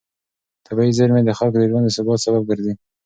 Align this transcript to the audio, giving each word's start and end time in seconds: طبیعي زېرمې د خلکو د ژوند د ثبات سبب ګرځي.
طبیعي 0.65 0.91
زېرمې 0.97 1.21
د 1.25 1.31
خلکو 1.37 1.57
د 1.59 1.63
ژوند 1.71 1.85
د 1.87 1.93
ثبات 1.97 2.19
سبب 2.25 2.43
ګرځي. 2.49 2.73